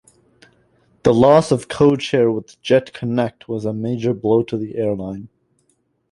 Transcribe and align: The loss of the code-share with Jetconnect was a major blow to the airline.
The 1.03 1.13
loss 1.13 1.51
of 1.51 1.59
the 1.59 1.65
code-share 1.67 2.31
with 2.31 2.59
Jetconnect 2.63 3.47
was 3.47 3.65
a 3.65 3.71
major 3.71 4.15
blow 4.15 4.41
to 4.41 4.57
the 4.57 4.75
airline. 4.75 5.29